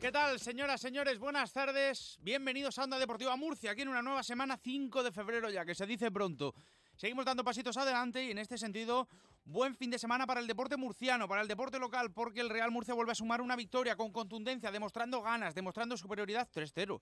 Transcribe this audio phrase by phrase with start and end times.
[0.00, 1.18] ¿Qué tal, señoras, señores?
[1.18, 2.20] Buenas tardes.
[2.22, 5.74] Bienvenidos a Onda Deportiva Murcia, aquí en una nueva semana, 5 de febrero ya, que
[5.74, 6.54] se dice pronto.
[6.94, 9.08] Seguimos dando pasitos adelante y en este sentido,
[9.44, 12.70] buen fin de semana para el deporte murciano, para el deporte local, porque el Real
[12.70, 17.00] Murcia vuelve a sumar una victoria con contundencia, demostrando ganas, demostrando superioridad 3-0.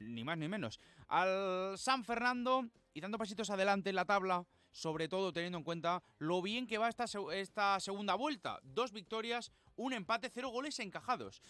[0.00, 0.80] Ni más ni menos.
[1.06, 6.02] Al San Fernando y dando pasitos adelante en la tabla, sobre todo teniendo en cuenta
[6.18, 8.58] lo bien que va esta, esta segunda vuelta.
[8.64, 11.42] Dos victorias, un empate, cero goles encajados.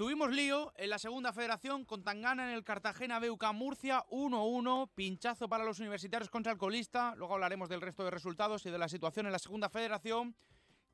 [0.00, 5.46] Tuvimos lío en la segunda federación con Tangana en el Cartagena Beuca Murcia 1-1, pinchazo
[5.46, 8.88] para los universitarios contra el colista, luego hablaremos del resto de resultados y de la
[8.88, 10.34] situación en la segunda federación.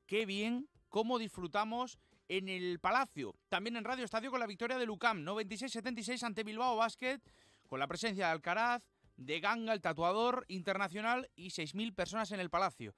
[0.07, 4.87] Qué bien, cómo disfrutamos en el Palacio, también en Radio Estadio con la victoria de
[4.87, 7.21] Lucam 96-76 ante Bilbao Basket,
[7.69, 8.83] con la presencia de Alcaraz,
[9.17, 12.93] de Ganga, el tatuador internacional y 6.000 personas en el Palacio.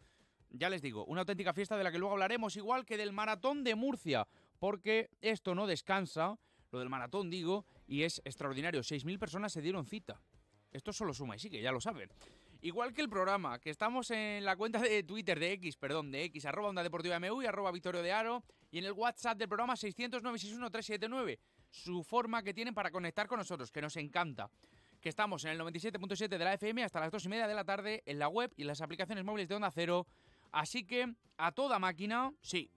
[0.48, 3.62] Ya les digo, una auténtica fiesta de la que luego hablaremos, igual que del Maratón
[3.62, 4.26] de Murcia,
[4.58, 6.38] porque esto no descansa,
[6.70, 8.80] lo del maratón digo, y es extraordinario.
[8.80, 10.20] 6.000 personas se dieron cita.
[10.70, 12.10] Esto solo suma y sigue, ya lo saben.
[12.60, 16.24] Igual que el programa, que estamos en la cuenta de Twitter de X, perdón, de
[16.24, 19.48] X, arroba Onda Deportiva MU y arroba Victorio de Aro, y en el WhatsApp del
[19.48, 21.38] programa 609
[21.70, 24.50] su forma que tienen para conectar con nosotros, que nos encanta.
[25.00, 27.64] Que estamos en el 97.7 de la FM hasta las 2 y media de la
[27.64, 30.06] tarde en la web y las aplicaciones móviles de Onda Cero.
[30.50, 32.70] Así que, a toda máquina, sí,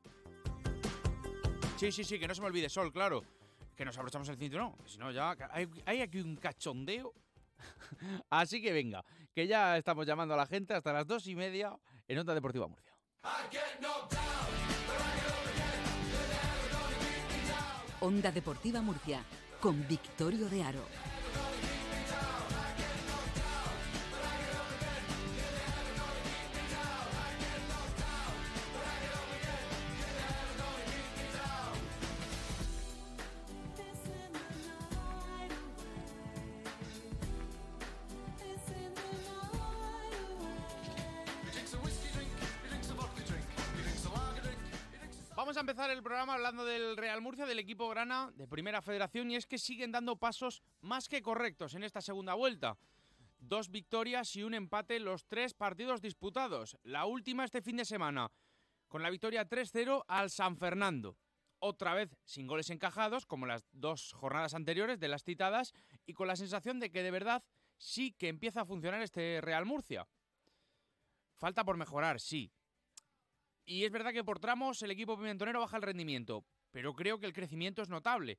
[1.81, 3.23] Sí, sí, sí, que no se me olvide, Sol, claro.
[3.75, 4.75] Que nos abrochamos el cinturón.
[4.85, 7.11] Si no, ya hay, aquí un cachondeo.
[8.29, 11.75] Así que venga, que ya estamos llamando a la gente hasta las dos y media
[12.07, 12.93] en Onda Deportiva Murcia.
[17.99, 19.23] Onda Deportiva Murcia,
[19.59, 20.85] con Victorio de Aro.
[45.51, 49.29] Vamos a empezar el programa hablando del Real Murcia, del equipo grana de Primera Federación,
[49.29, 52.77] y es que siguen dando pasos más que correctos en esta segunda vuelta.
[53.37, 56.77] Dos victorias y un empate en los tres partidos disputados.
[56.83, 58.31] La última este fin de semana,
[58.87, 61.17] con la victoria 3-0 al San Fernando.
[61.59, 65.73] Otra vez sin goles encajados, como las dos jornadas anteriores de las citadas,
[66.05, 67.43] y con la sensación de que de verdad
[67.77, 70.07] sí que empieza a funcionar este Real Murcia.
[71.35, 72.53] Falta por mejorar, sí,
[73.71, 77.25] y es verdad que por tramos el equipo pimentonero baja el rendimiento, pero creo que
[77.25, 78.37] el crecimiento es notable.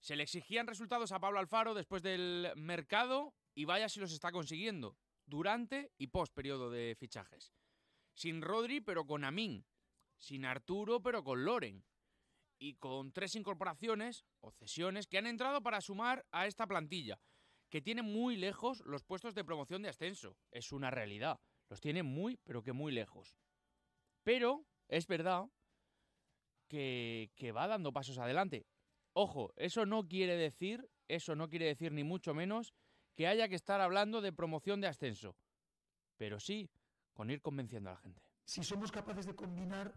[0.00, 4.30] Se le exigían resultados a Pablo Alfaro después del mercado y vaya si los está
[4.30, 7.54] consiguiendo, durante y post periodo de fichajes.
[8.12, 9.64] Sin Rodri, pero con Amin.
[10.18, 11.82] Sin Arturo, pero con Loren.
[12.58, 17.18] Y con tres incorporaciones o cesiones que han entrado para sumar a esta plantilla,
[17.70, 20.36] que tiene muy lejos los puestos de promoción de ascenso.
[20.50, 21.40] Es una realidad.
[21.70, 23.38] Los tiene muy, pero que muy lejos.
[24.22, 25.46] Pero es verdad
[26.68, 28.66] que, va dando pasos adelante.
[29.12, 32.72] Ojo, eso no quiere decir, eso no quiere decir ni mucho menos
[33.16, 35.36] que haya que estar hablando de promoción de ascenso.
[36.16, 36.70] Pero sí,
[37.12, 38.22] con ir convenciendo a la gente.
[38.44, 39.92] Si somos capaces de combinar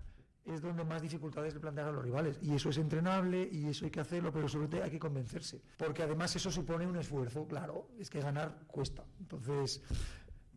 [0.46, 2.38] es donde más dificultades le plantean a los rivales.
[2.42, 5.62] Y eso es entrenable y eso hay que hacerlo, pero sobre todo hay que convencerse.
[5.78, 9.06] Porque además eso supone un esfuerzo, claro, es que ganar cuesta.
[9.20, 9.82] Entonces,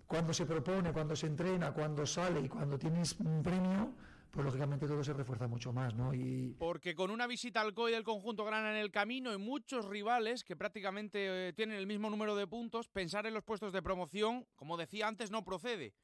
[0.06, 3.92] cuando se propone, cuando se entrena, cuando sale y cuando tienes un premio,
[4.30, 6.14] pues lógicamente todo se refuerza mucho más, ¿no?
[6.14, 6.54] Y...
[6.58, 10.44] Porque con una visita al COI del conjunto grana en el camino y muchos rivales
[10.44, 14.47] que prácticamente eh, tienen el mismo número de puntos, pensar en los puestos de promoción,
[14.54, 15.94] como decía antes, no procede.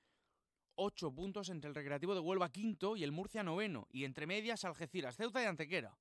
[0.74, 4.64] Ocho puntos entre el Recreativo de Huelva quinto y el Murcia noveno, y entre medias
[4.64, 5.96] Algeciras, Ceuta y Antequera.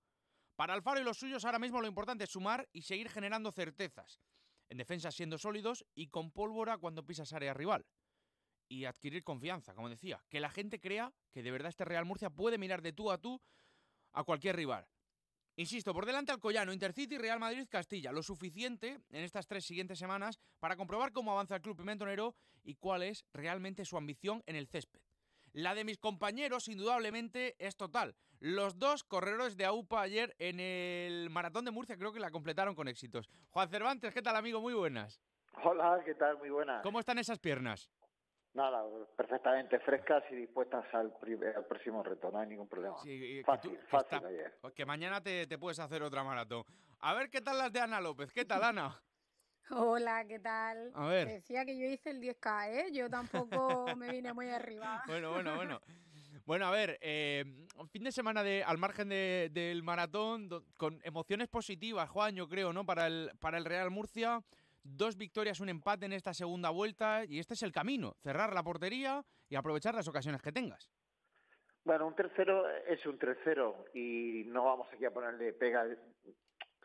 [0.56, 4.21] Para Alfaro y los suyos ahora mismo lo importante es sumar y seguir generando certezas
[4.71, 7.85] en defensa siendo sólidos y con pólvora cuando pisas área rival.
[8.69, 12.29] Y adquirir confianza, como decía, que la gente crea que de verdad este Real Murcia
[12.29, 13.41] puede mirar de tú a tú
[14.13, 14.88] a cualquier rival.
[15.57, 18.13] Insisto, por delante Alcoyano, Intercity, Real Madrid, Castilla.
[18.13, 22.33] Lo suficiente en estas tres siguientes semanas para comprobar cómo avanza el club pimentonero
[22.63, 25.01] y cuál es realmente su ambición en el césped.
[25.51, 28.15] La de mis compañeros, indudablemente, es total.
[28.42, 32.74] Los dos corredores de AUPA ayer en el Maratón de Murcia creo que la completaron
[32.74, 33.30] con éxitos.
[33.52, 34.60] Juan Cervantes, ¿qué tal, amigo?
[34.60, 35.22] Muy buenas.
[35.64, 36.40] Hola, ¿qué tal?
[36.40, 36.82] Muy buenas.
[36.82, 37.92] ¿Cómo están esas piernas?
[38.56, 38.84] Nada,
[39.16, 41.14] perfectamente frescas y dispuestas al,
[41.70, 42.98] próximo reto, no hay ningún problema.
[43.04, 44.58] Sí, fácil, que, fácil ayer.
[44.76, 46.64] que mañana te, te puedes hacer otra maratón.
[47.00, 48.34] A ver, ¿qué tal las de Ana López?
[48.34, 49.00] ¿Qué tal, Ana?
[49.70, 50.92] Hola, ¿qué tal?
[50.96, 51.28] A ver.
[51.28, 52.92] Decía que yo hice el 10K, ¿eh?
[52.92, 55.04] Yo tampoco me vine muy arriba.
[55.08, 55.80] bueno, bueno, bueno.
[56.46, 57.46] Bueno, a ver, eh,
[57.92, 62.86] fin de semana de, al margen del maratón, con emociones positivas, Juan, yo creo, ¿no?
[62.86, 64.42] Para el, para el Real Murcia,
[64.84, 68.64] dos victorias, un empate en esta segunda vuelta, y este es el camino, cerrar la
[68.64, 70.90] portería y aprovechar las ocasiones que tengas.
[71.84, 75.86] Bueno, un tercero es un tercero y no vamos aquí a ponerle pega.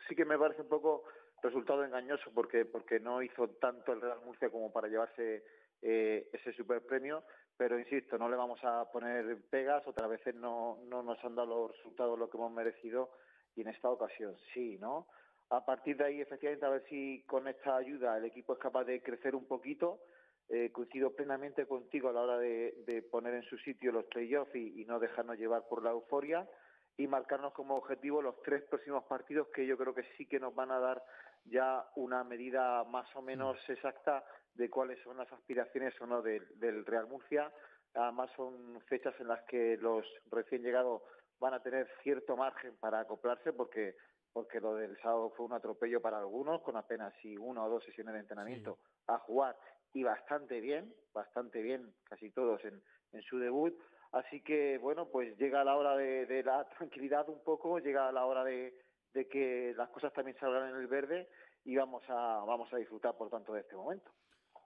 [0.08, 1.04] Sí que me parece un poco
[1.42, 5.44] resultado engañoso porque porque no hizo tanto el Real Murcia como para llevarse
[5.82, 7.24] eh, ese super premio,
[7.56, 11.68] pero insisto, no le vamos a poner pegas, otras veces no, no nos han dado
[11.68, 13.10] los resultados lo que hemos merecido
[13.54, 15.06] y en esta ocasión sí, ¿no?
[15.50, 18.84] A partir de ahí, efectivamente, a ver si con esta ayuda el equipo es capaz
[18.84, 20.00] de crecer un poquito.
[20.48, 24.84] Eh, coincido plenamente contigo a la hora de, poner en su sitio los playoffs y
[24.84, 26.48] no dejarnos llevar por la euforia
[26.96, 30.54] y marcarnos como objetivo los tres próximos partidos que yo creo que sí que nos
[30.54, 31.02] van a dar
[31.44, 36.86] ya una medida más o menos exacta de cuáles son las aspiraciones o no del
[36.86, 37.52] Real Murcia.
[37.94, 41.02] Además son fechas en las que los recién llegados
[41.38, 43.96] van a tener cierto margen para acoplarse porque
[44.32, 47.82] porque lo del sábado fue un atropello para algunos con apenas si una o dos
[47.84, 49.56] sesiones de entrenamiento a jugar
[49.94, 52.82] y bastante bien, bastante bien, casi todos en,
[53.12, 53.74] en su debut.
[54.12, 58.44] Así que bueno, pues llega la hora de, la tranquilidad un poco, llega la hora
[58.44, 58.74] de,
[59.12, 61.28] de que las cosas también salgan en el verde
[61.64, 64.10] y vamos a vamos a disfrutar por tanto de este momento.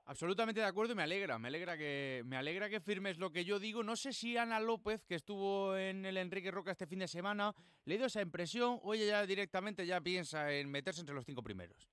[0.07, 3.45] Absolutamente de acuerdo y me alegra, me alegra que me alegra que firmes lo que
[3.45, 3.85] yo digo.
[3.85, 7.55] No sé si Ana López, que estuvo en el Enrique Roca este fin de semana,
[7.85, 11.43] le dio esa impresión o ella ya directamente ya piensa en meterse entre los cinco
[11.43, 11.89] primeros.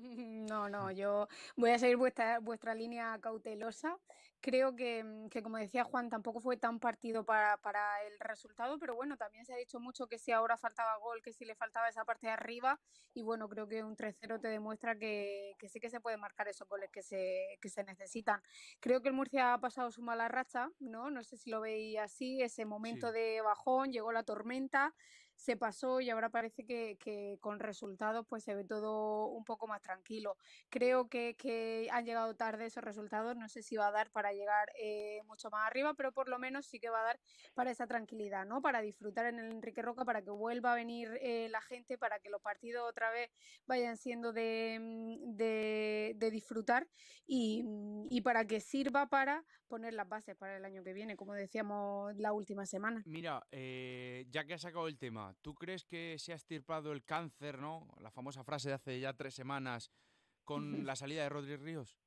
[0.50, 3.96] No, no, yo voy a seguir vuestra, vuestra línea cautelosa.
[4.40, 8.94] Creo que, que, como decía Juan, tampoco fue tan partido para, para, el resultado, pero
[8.94, 11.88] bueno, también se ha dicho mucho que si ahora faltaba gol, que si le faltaba
[11.88, 12.80] esa parte de arriba,
[13.12, 16.48] y bueno, creo que un 3-0 te demuestra que, que, sí que se pueden marcar
[16.48, 18.42] esos goles que se, que se necesitan.
[18.80, 21.10] Creo que el Murcia ha pasado su mala racha, ¿no?
[21.10, 24.94] No sé si lo veía así, ese momento de bajón, llegó la tormenta,
[25.40, 29.66] se pasó y ahora parece que, que, con resultados pues se ve todo un poco
[29.66, 30.36] más tranquilo.
[30.68, 34.34] Creo que, que, han llegado tarde esos resultados, no sé si va a dar para
[34.34, 37.20] llegar eh, mucho más arriba, pero por lo menos sí que va a dar
[37.54, 38.60] para esa tranquilidad, ¿no?
[38.60, 42.20] Para disfrutar en el Enrique Roca, para que vuelva a venir eh, la gente, para
[42.20, 43.30] que los partidos otra vez
[43.66, 46.86] vayan siendo de, mm, de, disfrutar
[47.26, 51.16] y, mm, y para que sirva para poner las bases para el año que viene,
[51.16, 53.02] como decíamos la última semana.
[53.06, 57.04] Mira, eh, ya que has sacado el tema, ¿tú crees que se ha estirpado el
[57.04, 57.88] cáncer, ¿no?
[58.00, 59.90] La famosa frase de hace ya tres semanas
[60.44, 61.98] con la salida de Rodri Ríos.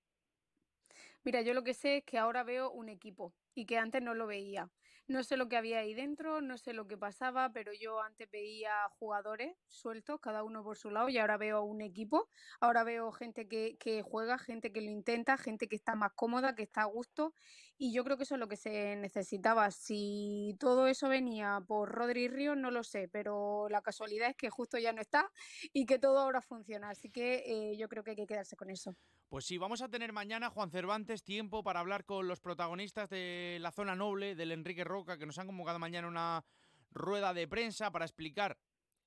[1.23, 4.13] Mira, yo lo que sé es que ahora veo un equipo y que antes no
[4.13, 4.69] lo veía.
[5.05, 8.31] No sé lo que había ahí dentro, no sé lo que pasaba, pero yo antes
[8.31, 12.29] veía jugadores sueltos, cada uno por su lado, y ahora veo un equipo.
[12.61, 16.55] Ahora veo gente que, que juega, gente que lo intenta, gente que está más cómoda,
[16.55, 17.33] que está a gusto,
[17.77, 19.69] y yo creo que eso es lo que se necesitaba.
[19.71, 24.49] Si todo eso venía por Rodri Ríos, no lo sé, pero la casualidad es que
[24.49, 25.29] justo ya no está
[25.73, 26.89] y que todo ahora funciona.
[26.91, 28.95] Así que eh, yo creo que hay que quedarse con eso.
[29.27, 33.42] Pues sí, vamos a tener mañana, Juan Cervantes, tiempo para hablar con los protagonistas de
[33.59, 36.45] la zona noble, del Enrique Roca, que nos han convocado mañana una
[36.91, 38.57] rueda de prensa para explicar,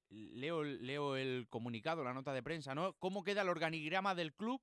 [0.08, 2.94] leo, leo el comunicado, la nota de prensa, ¿no?
[2.94, 4.60] Cómo queda el organigrama del club,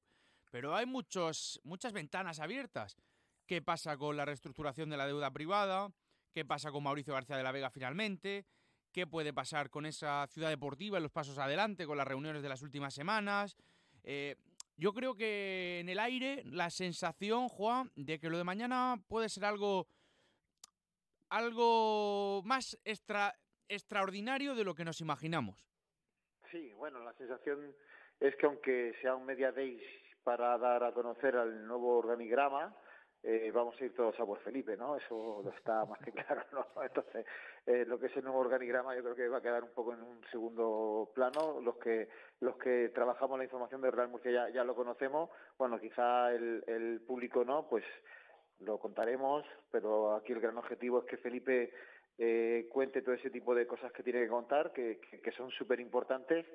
[0.51, 2.97] pero hay muchos, muchas ventanas abiertas
[3.45, 5.91] qué pasa con la reestructuración de la deuda privada,
[6.31, 8.45] qué pasa con Mauricio García de la Vega finalmente,
[8.91, 12.49] qué puede pasar con esa ciudad deportiva en los pasos adelante, con las reuniones de
[12.49, 13.55] las últimas semanas.
[14.03, 14.35] Eh,
[14.77, 19.29] yo creo que en el aire la sensación, Juan, de que lo de mañana puede
[19.29, 19.87] ser algo,
[21.29, 23.33] algo más extra,
[23.67, 25.67] extraordinario de lo que nos imaginamos.
[26.51, 27.73] Sí, bueno, la sensación
[28.19, 29.81] es que aunque sea un media days
[30.23, 32.75] para dar a conocer al nuevo organigrama,
[33.23, 34.97] eh, vamos a ir todos a por Felipe, ¿no?
[34.97, 36.83] Eso está más que claro, ¿no?
[36.83, 37.25] Entonces,
[37.65, 39.93] eh, lo que es el nuevo organigrama yo creo que va a quedar un poco
[39.93, 41.61] en un segundo plano.
[41.61, 42.09] Los que
[42.41, 45.29] los que trabajamos la información de Real Murcia ya, ya lo conocemos.
[45.57, 47.85] Bueno, quizá el, el público no, pues
[48.59, 51.71] lo contaremos, pero aquí el gran objetivo es que Felipe
[52.17, 55.49] eh, cuente todo ese tipo de cosas que tiene que contar, que, que, que son
[55.51, 56.45] súper importantes,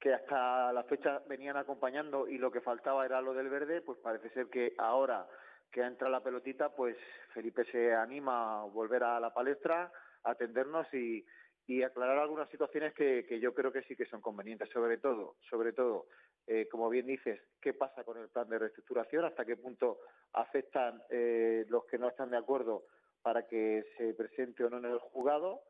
[0.00, 3.98] que hasta la fecha venían acompañando y lo que faltaba era lo del verde, pues
[3.98, 5.26] parece ser que ahora
[5.70, 6.96] que entra la pelotita, pues
[7.34, 9.92] Felipe se anima a volver a la palestra,
[10.24, 11.24] a atendernos y,
[11.66, 15.36] y aclarar algunas situaciones que, que, yo creo que sí que son convenientes, sobre todo,
[15.50, 16.06] sobre todo,
[16.46, 19.98] eh, como bien dices, qué pasa con el plan de reestructuración, hasta qué punto
[20.32, 22.84] afectan eh, los que no están de acuerdo
[23.20, 25.62] para que se presente o no en el juzgado,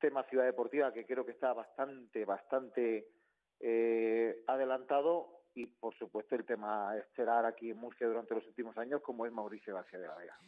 [0.00, 3.06] tema ciudad deportiva que creo que está bastante, bastante
[3.60, 9.02] eh, adelantado y por supuesto el tema estelar aquí en Murcia durante los últimos años
[9.02, 10.38] como es Mauricio García de la Vega.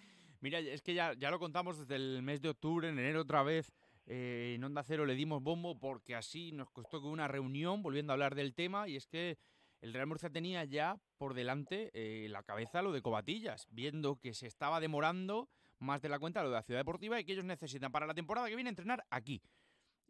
[0.40, 3.42] Mira, es que ya, ya lo contamos desde el mes de octubre, en enero otra
[3.42, 3.72] vez.
[4.06, 8.12] Eh, en Onda Cero le dimos bombo porque así nos costó que una reunión volviendo
[8.12, 9.38] a hablar del tema y es que
[9.80, 14.34] el Real Murcia tenía ya por delante eh, la cabeza lo de Cobatillas, viendo que
[14.34, 17.44] se estaba demorando más de la cuenta lo de la Ciudad Deportiva y que ellos
[17.44, 19.42] necesitan para la temporada que viene entrenar aquí.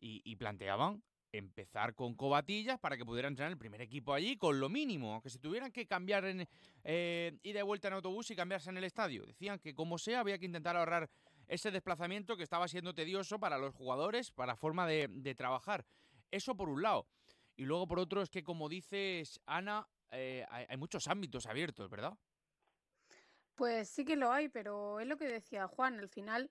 [0.07, 1.03] Y, planteaban
[1.39, 5.31] empezar con Cobatillas para que pudieran entrenar el primer equipo allí con lo mínimo, que
[5.31, 6.49] si tuvieran que cambiar en,
[6.85, 9.27] eh, ida y vuelta en autobús y cambiarse en el estadio.
[9.27, 11.11] Decían que como sea había que intentar ahorrar
[11.49, 15.85] ese desplazamiento que estaba siendo tedioso para los jugadores, para forma de, trabajar.
[16.31, 17.07] Eso por un lado.
[17.57, 22.17] Y luego por otro es que, como dices, Ana, eh, hay, muchos ámbitos abiertos, ¿verdad?
[23.55, 26.51] Pues sí que lo hay, pero es lo que decía Juan, al final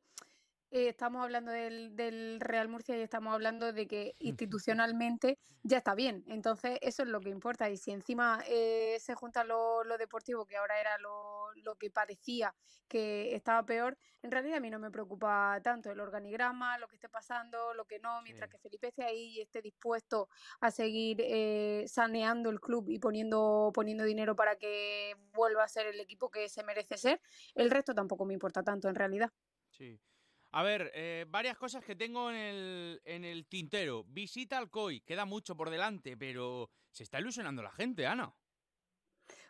[0.74, 5.94] eh, estamos hablando del, del, Real Murcia y estamos hablando de que institucionalmente ya está
[5.94, 6.24] bien.
[6.27, 7.70] Entonces, eso es lo que importa.
[7.70, 11.92] Y si encima eh, se junta lo, lo, deportivo, que ahora era lo, lo, que
[11.92, 12.56] parecía
[12.88, 16.96] que estaba peor, en realidad a mí no me preocupa tanto el organigrama, lo que
[16.96, 20.27] esté pasando, lo que no, mientras que Felipe esté ahí y esté dispuesto
[20.60, 25.86] a seguir eh, saneando el club y poniendo, poniendo dinero para que vuelva a ser
[25.86, 27.22] el equipo que se merece ser,
[27.53, 29.30] el resto tampoco me importa tanto en realidad.
[29.70, 30.00] Sí.
[30.55, 34.03] A ver, eh, varias cosas que tengo en el, en el tintero.
[34.03, 38.31] Visita al COI, queda mucho por delante, pero se está ilusionando la gente, Ana.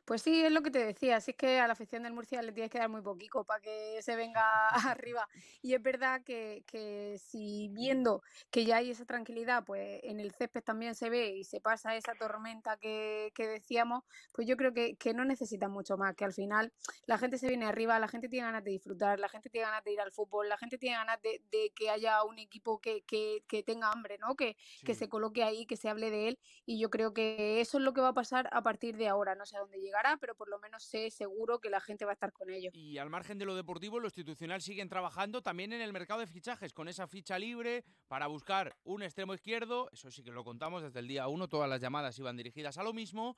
[0.05, 2.41] Pues sí, es lo que te decía, así es que a la afición del Murcia
[2.41, 4.43] le tienes que dar muy poquito para que se venga
[4.97, 5.29] arriba.
[5.61, 10.33] Y es verdad que, que, si viendo que ya hay esa tranquilidad, pues en el
[10.33, 14.73] césped también se ve y se pasa esa tormenta que, que decíamos, pues yo creo
[14.73, 16.73] que, que no necesita mucho más, que al final
[17.05, 19.85] la gente se viene arriba, la gente tiene ganas de disfrutar, la gente tiene ganas
[19.85, 23.03] de ir al fútbol, la gente tiene ganas de, de que haya un equipo que,
[23.03, 24.35] que, que tenga hambre, ¿no?
[24.35, 27.77] Que, que se coloque ahí, que se hable de él y yo creo que eso
[27.77, 29.92] es lo que va a pasar a partir de ahora, no sé a dónde llega
[30.19, 32.71] pero por lo menos sé seguro que la gente va a estar con ello.
[32.73, 36.27] Y al margen de lo deportivo, lo institucional siguen trabajando también en el mercado de
[36.27, 39.89] fichajes, con esa ficha libre para buscar un extremo izquierdo.
[39.91, 42.83] Eso sí que lo contamos desde el día uno, todas las llamadas iban dirigidas a
[42.83, 43.37] lo mismo.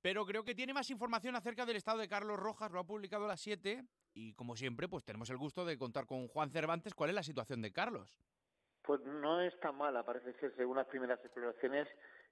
[0.00, 3.24] Pero creo que tiene más información acerca del estado de Carlos Rojas, lo ha publicado
[3.24, 6.94] a las 7 y como siempre, pues tenemos el gusto de contar con Juan Cervantes
[6.94, 8.16] cuál es la situación de Carlos.
[8.82, 11.88] Pues no es tan mala, parece ser, según las primeras exploraciones,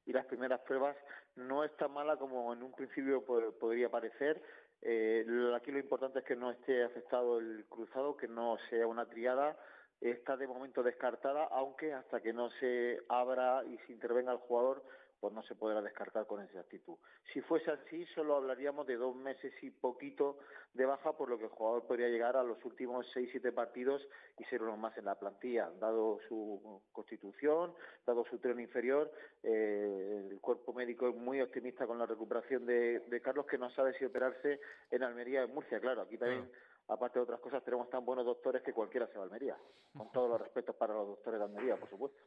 [0.07, 0.97] y las primeras pruebas
[1.37, 4.43] no es tan mala como en un principio podría parecer.
[4.83, 9.07] Eh, aquí lo importante es que no esté afectado el cruzado, que no sea una
[9.07, 9.57] triada.
[10.01, 14.83] Está de momento descartada, aunque hasta que no se abra y se intervenga el jugador,
[15.21, 16.97] pues no se podrá descartar con exactitud.
[17.33, 20.39] Si fuese así, solo hablaríamos de dos meses y poquito
[20.73, 24.07] de baja, por lo que el jugador podría llegar a los últimos seis, siete partidos
[24.39, 25.71] y ser uno más en la plantilla.
[25.79, 27.75] Dado su constitución,
[28.07, 29.13] dado su tren inferior,
[29.43, 33.93] eh, el cuerpo médico es muy optimista con la recuperación de, Carlos, que no sabe
[33.99, 34.61] si operarse
[34.91, 35.81] en Almería o en Murcia.
[35.81, 36.51] Claro, aquí también...
[36.89, 39.57] aparte de otras cosas, tenemos tan buenos doctores que cualquiera se va a Almería.
[39.97, 42.21] Con todos los respetos para los doctores de Almería, por supuesto.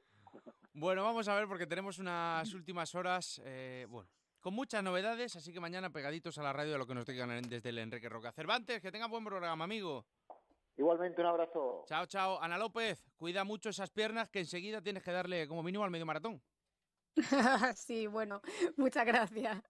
[0.73, 4.09] Bueno, vamos a ver porque tenemos unas últimas horas, eh, bueno,
[4.39, 7.41] con muchas novedades, así que mañana pegaditos a la radio de lo que nos digan
[7.43, 8.31] desde el Enrique Roca.
[8.31, 10.05] Cervantes, que tenga buen programa, amigo.
[10.75, 11.85] Igualmente, un abrazo.
[11.87, 12.41] Chao, chao.
[12.41, 16.05] Ana López, cuida mucho esas piernas que enseguida tienes que darle como mínimo al medio
[16.05, 16.41] maratón.
[17.75, 18.41] sí, bueno,
[18.75, 19.61] muchas gracias.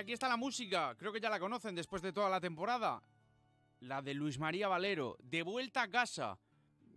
[0.00, 3.02] Aquí está la música, creo que ya la conocen después de toda la temporada.
[3.80, 6.38] La de Luis María Valero, de vuelta a casa.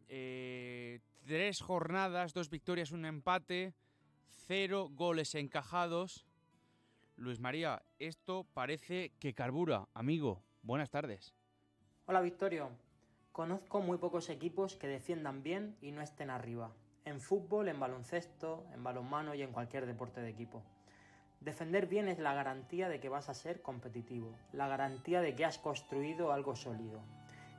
[0.08, 3.74] Eh, tres jornadas, dos victorias, un empate,
[4.48, 6.26] cero goles encajados.
[7.18, 9.88] Luis María, esto parece que carbura.
[9.94, 11.34] Amigo, buenas tardes.
[12.06, 12.70] Hola Victorio.
[13.32, 16.72] Conozco muy pocos equipos que defiendan bien y no estén arriba.
[17.06, 20.64] En fútbol, en baloncesto, en balonmano y en cualquier deporte de equipo.
[21.44, 25.44] Defender bien es la garantía de que vas a ser competitivo, la garantía de que
[25.44, 27.02] has construido algo sólido.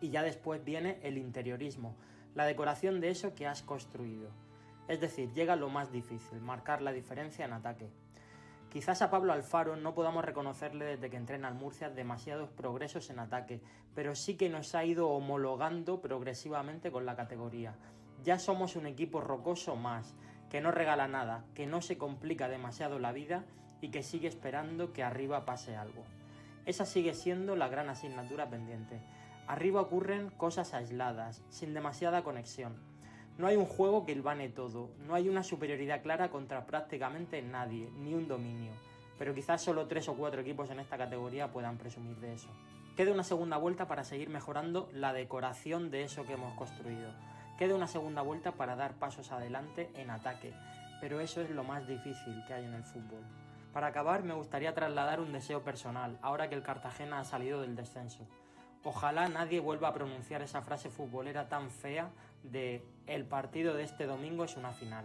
[0.00, 1.94] Y ya después viene el interiorismo,
[2.34, 4.30] la decoración de eso que has construido.
[4.88, 7.90] Es decir, llega lo más difícil, marcar la diferencia en ataque.
[8.70, 13.18] Quizás a Pablo Alfaro no podamos reconocerle desde que entrena al Murcia demasiados progresos en
[13.18, 13.60] ataque,
[13.94, 17.74] pero sí que nos ha ido homologando progresivamente con la categoría.
[18.22, 20.14] Ya somos un equipo rocoso más,
[20.48, 23.44] que no regala nada, que no se complica demasiado la vida
[23.84, 26.04] y que sigue esperando que arriba pase algo.
[26.64, 28.98] Esa sigue siendo la gran asignatura pendiente.
[29.46, 32.76] Arriba ocurren cosas aisladas, sin demasiada conexión.
[33.36, 37.90] No hay un juego que ilvane todo, no hay una superioridad clara contra prácticamente nadie,
[37.98, 38.72] ni un dominio.
[39.18, 42.48] Pero quizás solo tres o cuatro equipos en esta categoría puedan presumir de eso.
[42.96, 47.10] Queda una segunda vuelta para seguir mejorando la decoración de eso que hemos construido.
[47.58, 50.54] Queda una segunda vuelta para dar pasos adelante en ataque,
[51.02, 53.43] pero eso es lo más difícil que hay en el fútbol.
[53.74, 57.74] Para acabar, me gustaría trasladar un deseo personal, ahora que el Cartagena ha salido del
[57.74, 58.24] descenso.
[58.84, 62.08] Ojalá nadie vuelva a pronunciar esa frase futbolera tan fea
[62.44, 65.04] de el partido de este domingo es una final.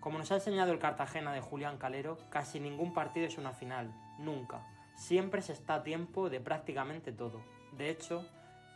[0.00, 3.94] Como nos ha enseñado el Cartagena de Julián Calero, casi ningún partido es una final,
[4.18, 4.66] nunca.
[4.96, 7.40] Siempre se está a tiempo de prácticamente todo.
[7.76, 8.26] De hecho,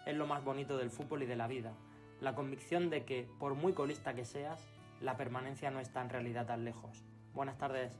[0.06, 1.72] es lo más bonito del fútbol y de la vida,
[2.20, 4.60] la convicción de que, por muy colista que seas,
[5.00, 7.02] la permanencia no está en realidad tan lejos.
[7.34, 7.98] Buenas tardes.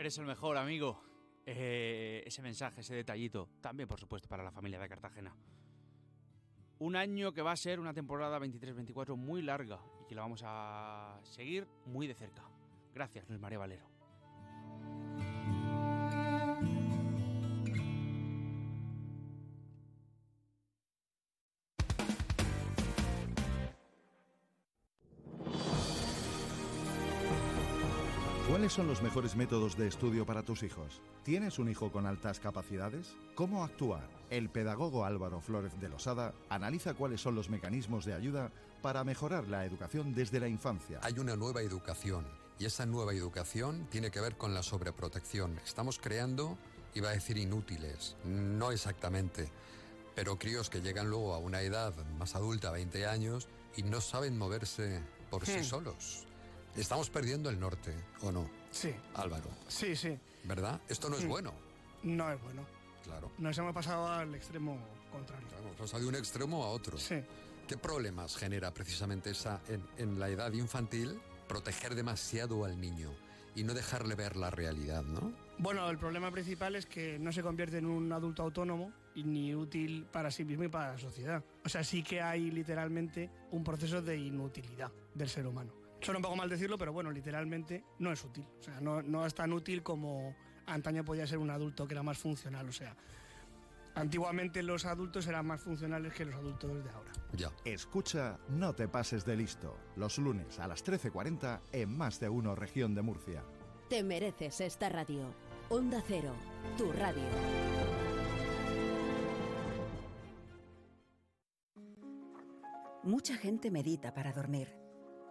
[0.00, 0.98] Eres el mejor, amigo.
[1.44, 5.36] Eh, ese mensaje, ese detallito, también por supuesto para la familia de Cartagena.
[6.78, 10.40] Un año que va a ser una temporada 23-24 muy larga y que la vamos
[10.42, 12.42] a seguir muy de cerca.
[12.94, 13.89] Gracias, Luis María Valero.
[28.50, 31.00] ¿Cuáles son los mejores métodos de estudio para tus hijos?
[31.22, 33.14] ¿Tienes un hijo con altas capacidades?
[33.36, 34.08] ¿Cómo actuar?
[34.28, 38.50] El pedagogo Álvaro Flórez de Losada analiza cuáles son los mecanismos de ayuda
[38.82, 40.98] para mejorar la educación desde la infancia.
[41.04, 42.26] Hay una nueva educación
[42.58, 45.56] y esa nueva educación tiene que ver con la sobreprotección.
[45.64, 46.58] Estamos creando,
[46.94, 49.48] iba a decir inútiles, no exactamente,
[50.16, 54.36] pero críos que llegan luego a una edad más adulta, 20 años, y no saben
[54.36, 55.64] moverse por sí Hmm.
[55.64, 56.26] solos.
[56.76, 58.48] Estamos perdiendo el norte, ¿o no?
[58.70, 60.16] Sí, Álvaro, sí, sí.
[60.44, 60.80] ¿verdad?
[60.88, 61.28] Esto no es Hmm.
[61.28, 61.52] bueno,
[62.02, 62.64] No es bueno.
[63.04, 63.30] claro.
[63.38, 64.78] Nos hemos pasado al extremo
[65.12, 65.46] contrario.
[65.60, 66.96] Hemos pasado de un extremo a otro.
[66.98, 67.16] Sí.
[67.66, 73.10] ¿Qué problemas genera precisamente esa en, en la edad infantil proteger demasiado al niño
[73.54, 75.32] y no dejarle ver la realidad, ¿no?
[75.58, 79.54] Bueno, el problema principal es que no se convierte en un adulto autónomo y ni
[79.54, 81.44] útil para sí mismo y para la sociedad.
[81.64, 85.72] O sea, sí que hay literalmente un proceso de inutilidad del ser humano.
[86.00, 88.46] Suena un poco mal decirlo, pero bueno, literalmente no es útil.
[88.58, 90.34] O sea, no, no es tan útil como
[90.66, 92.68] antaño podía ser un adulto que era más funcional.
[92.68, 92.96] O sea,
[93.94, 97.12] antiguamente los adultos eran más funcionales que los adultos de ahora.
[97.32, 97.50] Ya.
[97.64, 102.54] Escucha No te pases de listo, los lunes a las 13.40 en Más de Uno
[102.54, 103.44] Región de Murcia.
[103.88, 105.34] Te mereces esta radio.
[105.68, 106.34] Onda Cero,
[106.76, 107.22] tu radio.
[113.02, 114.80] Mucha gente medita para dormir.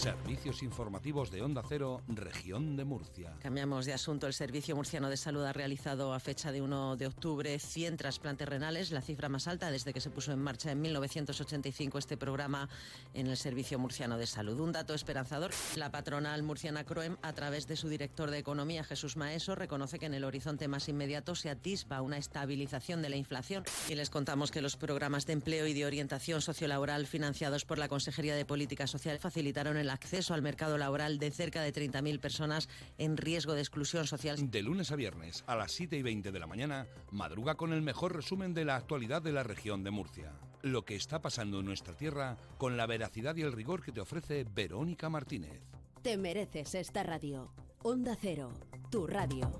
[0.00, 3.34] Servicios informativos de Onda Cero, región de Murcia.
[3.38, 4.26] Cambiamos de asunto.
[4.26, 8.48] El Servicio Murciano de Salud ha realizado a fecha de 1 de octubre 100 trasplantes
[8.48, 12.70] renales, la cifra más alta desde que se puso en marcha en 1985 este programa
[13.12, 14.58] en el Servicio Murciano de Salud.
[14.58, 15.50] Un dato esperanzador.
[15.76, 20.06] La patronal murciana Croem, a través de su director de Economía, Jesús Maeso, reconoce que
[20.06, 23.64] en el horizonte más inmediato se atisba una estabilización de la inflación.
[23.86, 27.88] Y les contamos que los programas de empleo y de orientación sociolaboral financiados por la
[27.88, 32.68] Consejería de Política Social facilitaron el acceso al mercado laboral de cerca de 30.000 personas
[32.98, 34.50] en riesgo de exclusión social.
[34.50, 37.82] De lunes a viernes a las 7 y 20 de la mañana, madruga con el
[37.82, 40.32] mejor resumen de la actualidad de la región de Murcia.
[40.62, 44.00] Lo que está pasando en nuestra tierra con la veracidad y el rigor que te
[44.00, 45.60] ofrece Verónica Martínez.
[46.02, 47.52] Te mereces esta radio.
[47.82, 48.52] Onda Cero,
[48.90, 49.50] tu radio.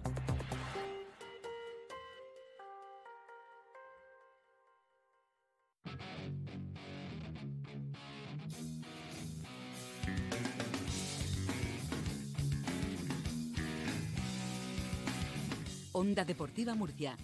[16.00, 17.14] Onda Deportiva Murcia.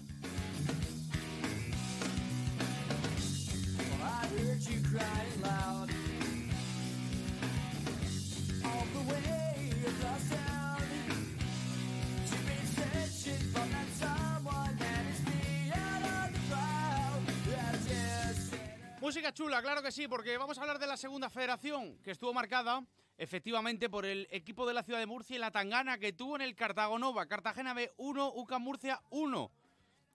[19.00, 22.34] Música chula, claro que sí, porque vamos a hablar de la segunda federación, que estuvo
[22.34, 22.84] marcada
[23.18, 26.42] efectivamente por el equipo de la ciudad de Murcia y la tangana que tuvo en
[26.42, 27.26] el Cartagonova.
[27.26, 29.50] Cartagena B 1, UCAM Murcia 1.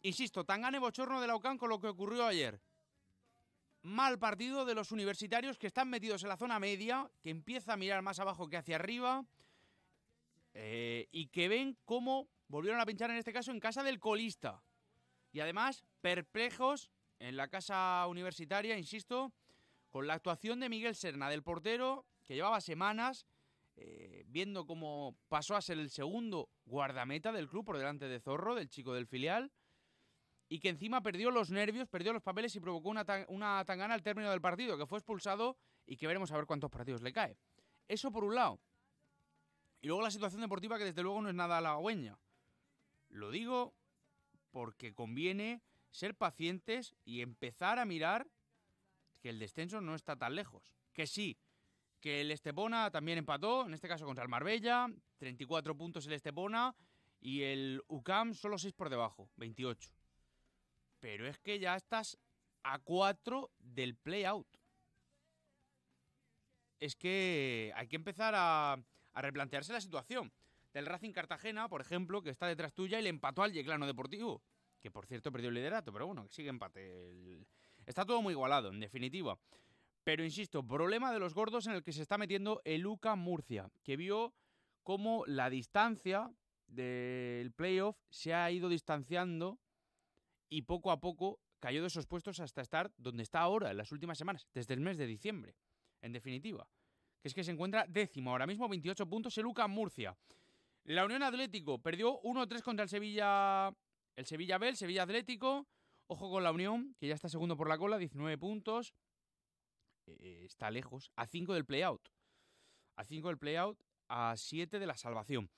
[0.03, 2.59] Insisto, tangana y bochorno de la UCAM con lo que ocurrió ayer.
[3.83, 7.77] Mal partido de los universitarios que están metidos en la zona media, que empieza a
[7.77, 9.25] mirar más abajo que hacia arriba.
[10.53, 14.61] eh, y que ven cómo volvieron a pinchar en este caso en casa del colista.
[15.31, 19.31] Y además, perplejos en la casa universitaria, insisto,
[19.89, 23.27] con la actuación de Miguel Serna, del portero, que llevaba semanas
[23.75, 28.55] eh, viendo cómo pasó a ser el segundo guardameta del club por delante de Zorro,
[28.55, 29.51] del chico del filial,
[30.47, 34.01] y que encima perdió los nervios, perdió los papeles y provocó una, una tangana al
[34.01, 37.37] término del partido, que fue expulsado y que veremos a ver cuántos partidos le cae.
[37.89, 38.61] Eso por un lado.
[39.81, 42.17] Y luego la situación deportiva que desde luego no es nada halagüeña.
[43.09, 43.75] Lo digo
[44.51, 48.25] porque conviene ser pacientes y empezar a mirar
[49.19, 50.73] que el descenso no está tan lejos.
[50.93, 51.37] Que sí,
[52.01, 56.75] que el Estepona también empató, en este caso contra el Marbella, 34 puntos el Estepona
[57.19, 59.91] y el UCAM solo 6 por debajo, 28.
[60.99, 62.17] Pero es que ya estás
[62.63, 64.47] a 4 del play-out.
[66.79, 70.33] Es que hay que empezar a, a replantearse la situación.
[70.73, 74.41] Del Racing Cartagena, por ejemplo, que está detrás tuya y le empató al Yeclano Deportivo.
[74.79, 77.45] Que por cierto perdió el liderato, pero bueno, que sigue empate.
[77.85, 79.37] Está todo muy igualado, en definitiva.
[80.03, 83.69] Pero insisto, problema de los gordos en el que se está metiendo el UCA Murcia,
[83.83, 84.33] que vio
[84.83, 86.31] cómo la distancia
[86.67, 89.59] del playoff se ha ido distanciando
[90.49, 93.91] y poco a poco cayó de esos puestos hasta estar donde está ahora, en las
[93.91, 95.55] últimas semanas, desde el mes de diciembre,
[96.01, 96.67] en definitiva.
[97.21, 100.17] Que es que se encuentra décimo, ahora mismo 28 puntos el UCA Murcia.
[100.85, 103.71] La Unión Atlético perdió 1-3 contra el Sevilla,
[104.15, 105.67] el Sevilla B, el Sevilla Atlético.
[106.07, 108.93] Ojo con la Unión, que ya está segundo por la cola, 19 puntos.
[110.19, 112.09] Eh, está lejos, a 5 del playout.
[112.95, 115.49] A 5 del playout, a 7 de la salvación.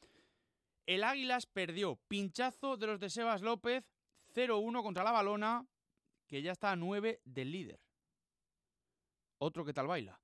[0.85, 3.85] El Águilas perdió pinchazo de los de Sebas López,
[4.35, 5.65] 0-1 contra la Balona,
[6.27, 7.79] que ya está a 9 del líder.
[9.37, 10.19] Otro que tal baila.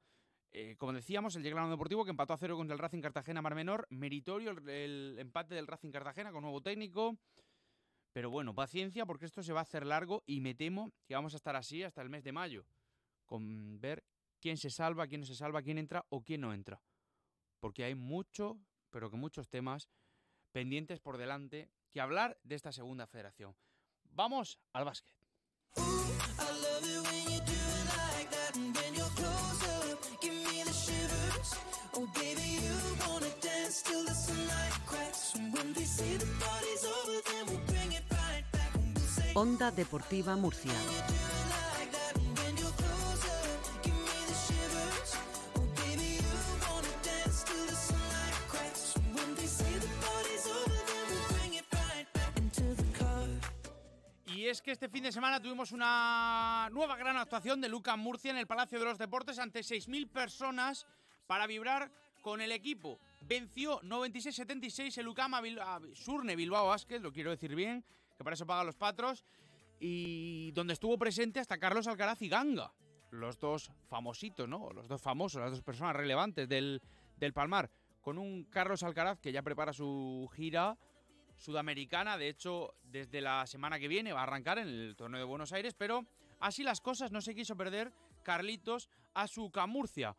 [0.52, 3.56] Eh, como decíamos, el Lleglano Deportivo que empató a 0 contra el Racing Cartagena Mar
[3.56, 3.86] Menor.
[3.90, 7.18] Meritorio el empate del Racing Cartagena con nuevo técnico.
[8.12, 11.34] Pero bueno, paciencia porque esto se va a hacer largo y me temo que vamos
[11.34, 12.66] a estar así hasta el mes de mayo.
[13.26, 14.04] Con ver
[14.40, 16.82] quién se salva, quién no se salva, quién entra o quién no entra.
[17.60, 19.90] Porque hay mucho, pero que muchos temas
[20.52, 23.56] pendientes por delante que hablar de esta segunda federación.
[24.12, 25.16] Vamos al básquet.
[39.36, 41.29] Onda Deportiva Murcia.
[54.80, 58.80] Este fin de semana tuvimos una nueva gran actuación de Luca Murcia en el Palacio
[58.80, 60.88] de los Deportes ante 6.000 personas
[61.28, 62.98] para vibrar con el equipo.
[63.28, 67.84] Venció 96-76 el UCAM a, Surne Bilbao Basket, lo quiero decir bien,
[68.18, 69.26] que para eso pagan los patros,
[69.82, 72.72] y donde estuvo presente hasta Carlos Alcaraz y Ganga,
[73.12, 74.70] los dos famositos, ¿no?
[74.72, 76.82] Los dos famosos, las dos personas relevantes del,
[77.18, 80.78] del Palmar, con un Carlos Alcaraz que ya prepara su gira
[81.40, 85.26] sudamericana, de hecho, desde la semana que viene va a arrancar en el torneo de
[85.26, 86.06] Buenos Aires, pero
[86.40, 87.92] así las cosas no se quiso perder
[88.24, 90.16] Carlitos a su UCAM Murcia.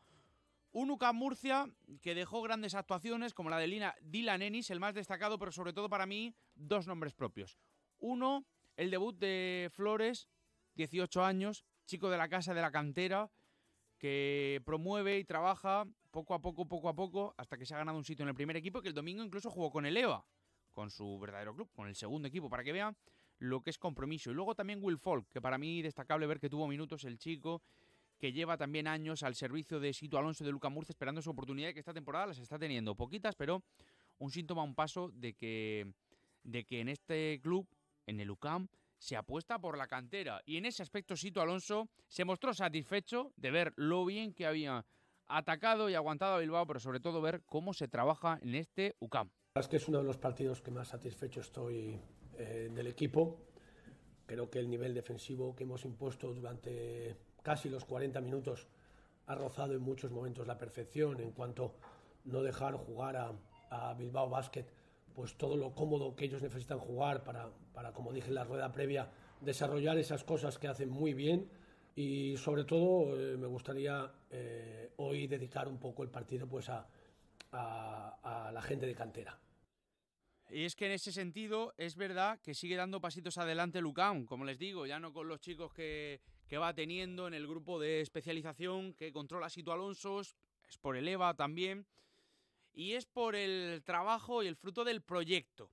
[0.73, 1.67] Un UCAM Murcia
[2.01, 5.73] que dejó grandes actuaciones como la de Lina, Dylan Ennis, el más destacado, pero sobre
[5.73, 7.59] todo para mí, dos nombres propios.
[7.99, 10.29] Uno, el debut de Flores,
[10.77, 13.31] 18 años, chico de la casa de la cantera,
[13.99, 17.99] que promueve y trabaja poco a poco, poco a poco, hasta que se ha ganado
[17.99, 20.25] un sitio en el primer equipo, que el domingo incluso jugó con el EVA,
[20.81, 22.97] con su verdadero club, con el segundo equipo, para que vean
[23.38, 24.31] lo que es compromiso.
[24.31, 27.61] Y luego también Will Folk, que para mí destacable ver que tuvo minutos el chico,
[28.19, 31.69] que lleva también años al servicio de Sito Alonso de Luca Murcia esperando su oportunidad
[31.69, 32.95] y que esta temporada las está teniendo.
[32.95, 33.62] Poquitas, pero
[34.21, 35.93] un síntoma, un paso de que,
[36.45, 37.69] de que en este club,
[38.07, 40.40] en el UCAM, se apuesta por la cantera.
[40.47, 44.87] Y en ese aspecto Sito Alonso se mostró satisfecho de ver lo bien que había
[45.27, 49.31] atacado y aguantado a Bilbao, pero sobre todo ver cómo se trabaja en este UCAM.
[49.57, 51.99] Es que es uno de los partidos que más satisfecho estoy
[52.39, 53.37] eh, del equipo.
[54.25, 58.69] Creo que el nivel defensivo que hemos impuesto durante casi los 40 minutos
[59.27, 61.75] ha rozado en muchos momentos la perfección en cuanto
[62.27, 64.67] no dejar jugar a, Bilbao Basket
[65.17, 68.71] pues todo lo cómodo que ellos necesitan jugar para, para, como dije en la rueda
[68.71, 69.11] previa,
[69.41, 71.51] desarrollar esas cosas que hacen muy bien
[71.97, 76.87] y sobre todo eh, me gustaría eh, hoy dedicar un poco el partido pues a,
[77.53, 79.39] a, a la gente de cantera.
[80.51, 84.45] Y es que en ese sentido es verdad que sigue dando pasitos adelante Lucam, como
[84.45, 88.01] les digo, ya no con los chicos que, que va teniendo en el grupo de
[88.01, 91.87] especialización que controla Sito Alonso, es por el EVA también.
[92.73, 95.73] Y es por el trabajo y el fruto del proyecto.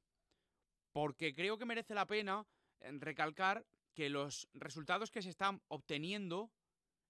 [0.91, 2.45] Porque creo que merece la pena
[2.79, 6.51] eh, recalcar que los resultados que se están obteniendo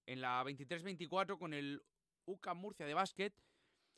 [0.06, 1.84] en la 23-24 con el
[2.25, 3.34] UCAM Murcia de básquet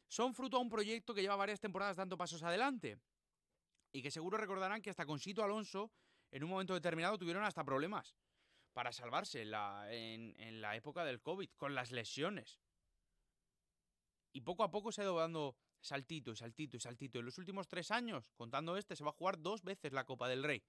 [0.09, 2.99] son fruto de un proyecto que lleva varias temporadas dando pasos adelante.
[3.93, 5.91] Y que seguro recordarán que hasta con Sito Alonso,
[6.31, 8.17] en un momento determinado, tuvieron hasta problemas
[8.73, 12.59] para salvarse en la, en la época del COVID, con las lesiones.
[14.33, 17.19] Y poco a poco se ha ido dando saltito y saltito y saltito.
[17.19, 20.27] En los últimos tres años, contando este, se va a jugar dos veces la Copa
[20.27, 20.63] del Rey.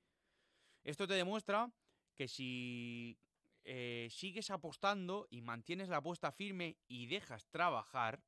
[0.82, 1.70] Esto te demuestra
[2.14, 3.18] que si
[3.64, 8.22] eh, sigues apostando y mantienes la apuesta firme y dejas trabajar,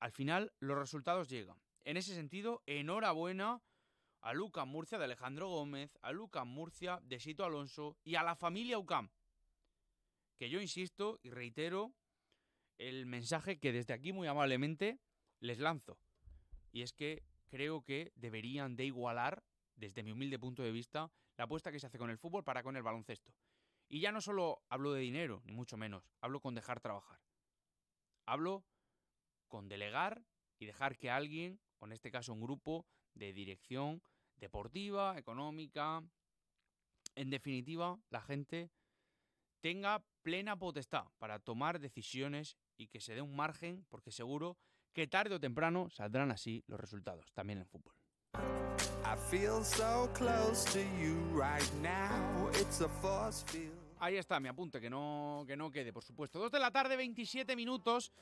[0.00, 1.60] al final los resultados llegan.
[1.84, 3.62] En ese sentido, enhorabuena
[4.22, 8.34] a Luca Murcia de Alejandro Gómez, a Luca Murcia de Sito Alonso y a la
[8.34, 9.10] familia UCAM.
[10.38, 11.94] Que yo insisto y reitero
[12.78, 14.98] el mensaje que desde aquí muy amablemente
[15.38, 15.98] les lanzo.
[16.72, 19.42] Y es que creo que deberían de igualar,
[19.74, 22.62] desde mi humilde punto de vista, la apuesta que se hace con el fútbol para
[22.62, 23.34] con el baloncesto.
[23.88, 27.20] Y ya no solo hablo de dinero, ni mucho menos, hablo con dejar trabajar.
[28.26, 28.64] Hablo
[29.50, 30.24] con delegar
[30.58, 34.02] y dejar que alguien, o en este caso un grupo de dirección
[34.36, 36.02] deportiva, económica,
[37.14, 38.70] en definitiva, la gente
[39.60, 44.56] tenga plena potestad para tomar decisiones y que se dé un margen, porque seguro
[44.94, 47.94] que tarde o temprano saldrán así los resultados, también en fútbol.
[53.98, 56.38] Ahí está mi apunte, que no, que no quede, por supuesto.
[56.38, 58.12] Dos de la tarde, 27 minutos.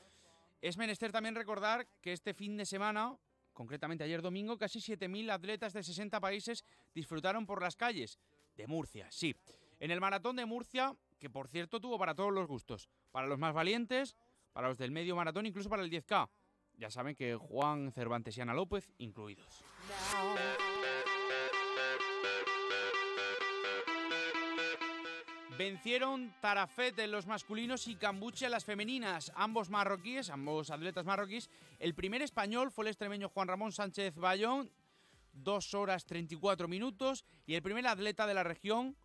[0.61, 3.17] Es menester también recordar que este fin de semana,
[3.53, 8.19] concretamente ayer domingo, casi 7.000 atletas de 60 países disfrutaron por las calles
[8.55, 9.35] de Murcia, sí.
[9.79, 13.39] En el maratón de Murcia, que por cierto tuvo para todos los gustos, para los
[13.39, 14.17] más valientes,
[14.51, 16.29] para los del medio maratón, incluso para el 10K.
[16.77, 19.63] Ya saben que Juan Cervantes y Ana López incluidos.
[25.59, 31.49] Vencieron Tarafet en los masculinos y Cambuche en las femeninas, ambos marroquíes, ambos atletas marroquíes.
[31.79, 34.71] El primer español fue el extremeño Juan Ramón Sánchez Bayón,
[35.33, 37.25] 2 horas 34 minutos.
[37.45, 38.95] Y el primer atleta de la región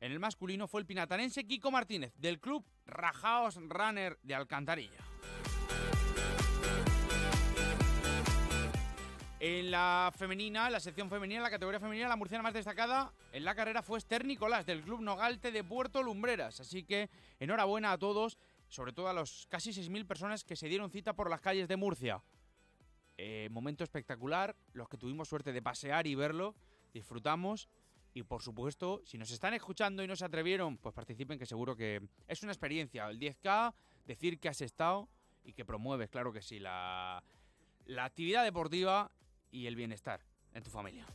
[0.00, 5.07] en el masculino fue el pinatanense Kiko Martínez, del club Rajaos Runner de Alcantarilla.
[9.40, 13.12] En la femenina, en la sección femenina, en la categoría femenina, la murciana más destacada
[13.32, 16.58] en la carrera fue Esther Nicolás del Club Nogalte de Puerto Lumbreras.
[16.58, 20.90] Así que enhorabuena a todos, sobre todo a los casi 6.000 personas que se dieron
[20.90, 22.20] cita por las calles de Murcia.
[23.16, 26.56] Eh, momento espectacular, los que tuvimos suerte de pasear y verlo,
[26.92, 27.68] disfrutamos.
[28.14, 31.76] Y por supuesto, si nos están escuchando y no se atrevieron, pues participen, que seguro
[31.76, 33.08] que es una experiencia.
[33.08, 33.72] El 10K,
[34.04, 35.08] decir que has estado
[35.44, 37.22] y que promueves, claro que sí, la,
[37.84, 39.12] la actividad deportiva
[39.50, 40.20] y el bienestar
[40.54, 41.06] en tu familia.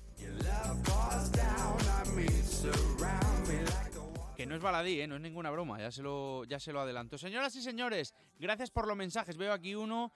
[4.35, 5.07] Que no es baladí, ¿eh?
[5.07, 7.17] no es ninguna broma, ya se, lo, ya se lo adelanto.
[7.17, 9.37] Señoras y señores, gracias por los mensajes.
[9.37, 10.11] Veo aquí uno.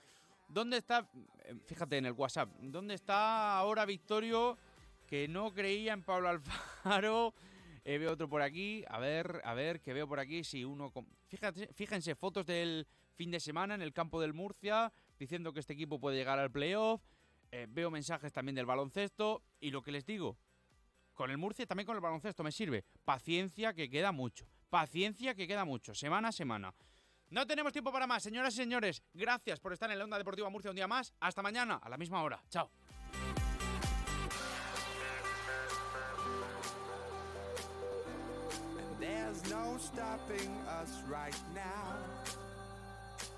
[0.47, 1.09] ¿Dónde está?
[1.45, 2.49] Eh, fíjate en el WhatsApp.
[2.61, 4.57] ¿Dónde está ahora Victorio?
[5.05, 7.33] Que no creía en Pablo Alfaro.
[7.83, 8.83] Eh, veo otro por aquí.
[8.89, 10.43] A ver, a ver, que veo por aquí.
[10.43, 10.91] Sí, uno.
[11.27, 15.73] Fíjate, fíjense, fotos del fin de semana en el campo del Murcia, diciendo que este
[15.73, 17.01] equipo puede llegar al playoff.
[17.51, 20.37] Eh, veo mensajes también del baloncesto y lo que les digo,
[21.13, 22.85] con el Murcia también con el baloncesto me sirve.
[23.03, 24.47] Paciencia que queda mucho.
[24.69, 26.73] Paciencia que queda mucho, semana a semana.
[27.29, 29.03] No tenemos tiempo para más, señoras y señores.
[29.13, 31.13] Gracias por estar en la Onda Deportiva Murcia un día más.
[31.19, 32.41] Hasta mañana, a la misma hora.
[32.49, 32.71] Chao.